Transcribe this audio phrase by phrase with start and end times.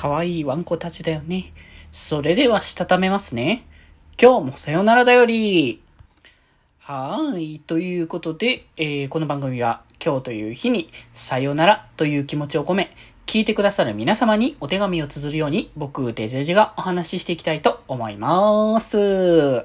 [0.00, 1.52] 可愛いワンコたちだよね。
[1.90, 3.66] それでは、したためますね。
[4.16, 5.82] 今日もさよならだより。
[6.78, 7.58] はーい。
[7.58, 12.94] ということで、えー、この番組は今日という日にさよならという気持ちを込め、
[13.26, 18.96] 聞いてくださる皆様にお手紙を綴るように僕、デジェジがお話ししていきたいと思います。
[18.98, 19.64] は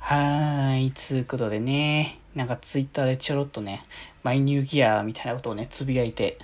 [0.00, 0.90] ーい。
[0.90, 3.84] つうことでね、なんかツイッターでちょろっとね、
[4.24, 6.38] マイニューギアみたいなことをね、つぶやいて、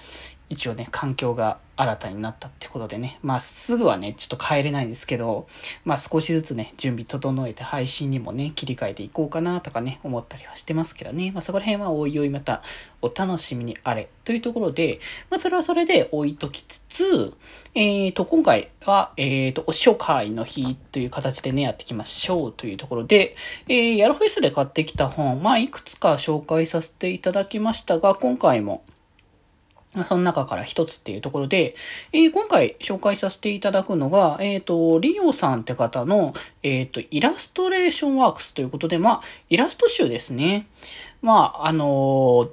[0.50, 5.46] 一応ね、環境が新たになったってことでね、まあすぐはね、ちょっと帰れないんですけど、
[5.84, 12.62] まあ少しずつね、準備整えて配信にもね、切り替えていこうかなとかね、思ったりはしてますけどね、まあそこら辺はおいおいまた
[13.02, 14.98] お楽しみにあれというところで、
[15.30, 17.34] まあそれはそれで置いときつつ、
[17.74, 23.36] え、ー、と、今回は、え、ー、と、お紹介の日という形でね、やっていきましょうというところで、
[23.68, 28.82] えー、ヤロフェスで買ってきた本、まあいくつか紹介させていただきましたが、今回も、
[30.06, 31.74] その中から一つっていうところで、
[32.12, 40.66] えー、今回紹介させていただくのが、えっ、ー、と、リオさんって方の、えっ、ー、と、イラストレーションワークスということで、まあ、イラスト集ですね。
[41.22, 42.50] まあ、あの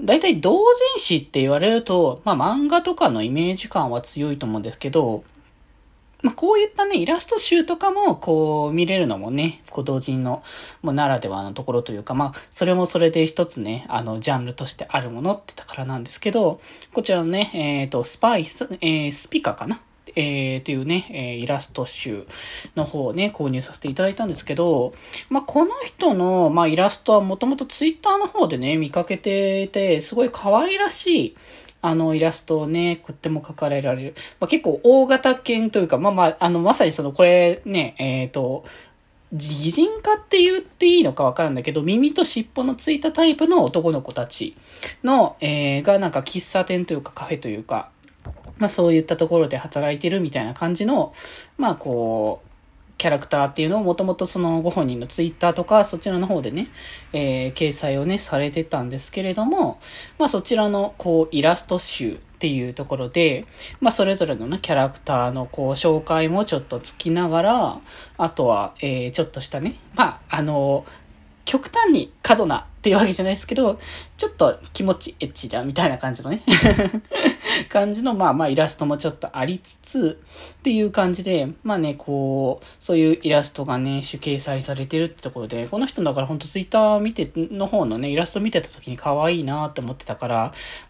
[0.00, 0.52] 大体同
[0.94, 5.24] 人誌って言われると、まあ漫画とかのイメージ感は強いと思うんですけど、
[6.22, 10.42] まあ、こういったね、イラスト集とかも、こう、見れるのもね、こう、同人の、
[10.82, 16.60] もう、ならではのところというか、まあ、それもそれで一つね、あの、ジャンルとしてあるものってだからなんですけど、
[16.94, 19.80] こちらのね、えっ、ー、と、スパイス、えー、スピカかな？
[20.18, 22.26] えー、っていうね、えー、イラスト集
[22.74, 24.94] の方をね、購入させていただいたんですけど、
[25.28, 31.36] まあ、この人の、まあ、イラストはもともとツイッターの方でね、見かけてて、すごい可愛らしい、
[31.88, 34.14] あの、イラストをね、とっても描かれられる。
[34.40, 38.64] まあ、結構大型犬というか、まあまあ、あの、まさにその、これね、えっ、ー、と、
[39.32, 44.56] 擬人化って言っていいのかわからんだけど、耳と尻尾のついたタイプの男の子たち
[45.02, 47.90] の、えー、がなんか喫茶店というかカフェというか、
[48.58, 51.12] まあそういったところで働いてるみたいな感じの、
[51.58, 52.45] まあこう、
[52.98, 56.68] キャラクターっていうのをもともとそのご本人のツイッターとかそちらの方でね、
[57.12, 59.78] えー、掲載をね、されてたんですけれども、
[60.18, 63.46] まあそちらのこうイラスト集っていうところで、
[63.80, 67.80] まあそれぞれのね、キャラクターのこう紹介もちょっとつきながら、
[68.16, 70.86] あとは、えー、ちょっとしたね、まああの、
[71.44, 73.80] 極端に過度なっていうわけじゃないですけど、
[74.16, 76.42] ちょっと気持ちエッチだみたいな感じのね。
[77.68, 80.20] 感じの、まあまあイラストもちょっとありつつ、
[80.58, 90.36] っていう感じで、まあね、こう、そういうイラストがね、主掲載されてるってところで、この人だからほんとツイッター見て、の方のね、イラスト見てた時に可愛いなって思ってたから、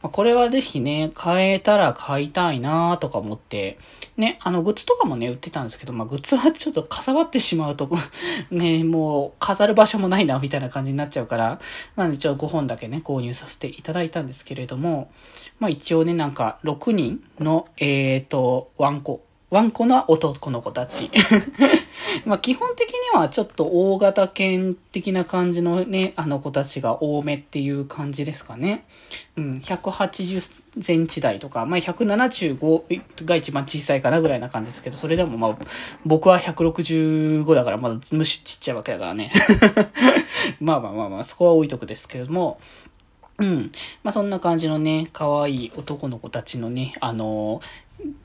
[0.03, 3.79] まあ、これはぜひね、買えたら買いたいなとか思って、
[4.17, 7.91] ね、あの、グッズとかもね、売ってたんですけど、まあ、グッズはちょっとかさばってしまうと、
[8.51, 11.61] ね、もう、飾る場所もないな、みたいな感じになっちゃうから、
[11.95, 15.11] まあ、一応5本だけね、購入させていただいたんですけれども、
[15.59, 21.11] まあ、一応ね、なんか、6人の、えっ、ー、と、ワンコ、ワンコな男の子たち。
[22.27, 28.85] まあ基本的にはちょっと大型犬的な感じのね、あの子たちが多めっていう感じですかね。
[29.37, 35.59] うん、180センチ台とか、まあ175が一番小さいかなぐらいな感じですけど、それでもまあ
[36.05, 39.31] 僕は165だからまだむしちっちゃいわけだからね。
[40.61, 42.59] まあまあまあまあ、そこは置いとくですけども、
[43.39, 43.73] うん。
[44.03, 47.61] まあ、そんな感じのね、可愛い男の子たちのね、あの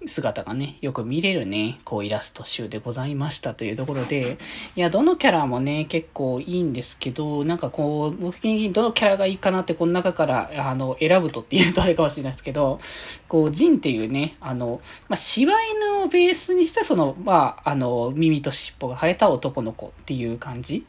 [0.05, 4.37] 姿がね、よく見れるね、こうイラスト集でございましたというところで、
[4.75, 12.79] いや、どのキャラもね、結構いいんですけど、なんかこう、僕的にどのキャラがいいかなってこの中から、あの、選ぶとっていうとあれかもしれないですけど、
[13.27, 20.85] こう、ジンっていうね、あの、まあ、柴犬をベースにしたその、まあ、あの、耳と尻尾が生えた男の子っていう感じ。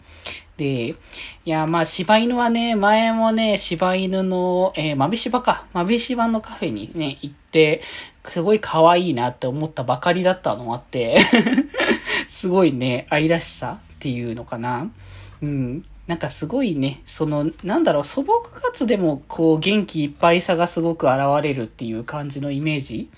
[0.56, 0.96] で、い
[1.44, 7.41] や、まあ、柴犬はね、前もね、柴犬の、えー、豆柴か、豆柴のカフェにね、行って、
[8.24, 11.18] すごい可愛いなって思ったばかりだったのもあって
[12.28, 14.90] すごいね、愛らしさっていうのかな。
[15.42, 15.84] うん。
[16.12, 23.08] なんかすごいね、その、なんだろう、素朴かつでも、こう、元気いっぱいさがすごく現れるっていう感じのイメージ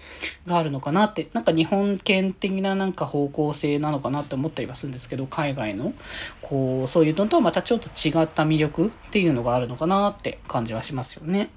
[0.46, 5.92] があるのかなって、なんか日本圏的ななんか方向性なのかなって思ったりはするんですけど、海外の、
[6.40, 11.50] こう、そういうのとはまたちょっと違った魅力っていうのがあるのかなって感じはしますよね。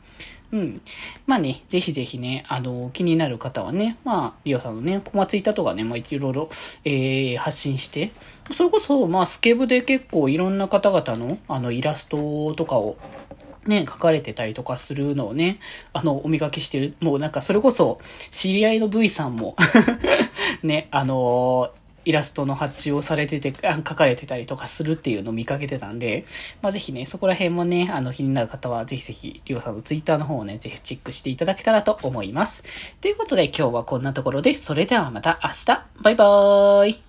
[0.52, 0.82] うん。
[1.26, 6.50] まあね、ぜひぜひね、あの、気になる方はね、まあ、リオさんのね、小松板とかね、まあ、いろいろ、
[6.86, 8.12] えー、発信して、
[8.52, 12.98] それこそ、まあ、スケブで結構いろんな方々の、あの、イラストとかを、
[13.66, 15.60] ね、書かれてたりとかするのをね、
[15.94, 16.96] あの、お見かけしてる。
[17.02, 18.00] もうなんか、それこそ、
[18.32, 19.56] 知り合いの V さんも
[20.64, 21.72] ね、あの
[22.08, 26.26] イラストの発注をされてて、あ書かれてたりとかするっていうのを見かけてたんで、
[26.62, 32.64] まあ、ぜひね、そこら辺もね、あの、気になる方は、ぜひぜひ、りょうさんのツイッターの方をね、ぜひチェックしていただけたらと思います。
[33.02, 37.07] ということで、今日はこんなところで、それではまた明日、バイバーイ